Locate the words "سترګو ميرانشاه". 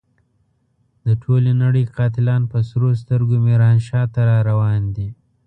3.01-4.05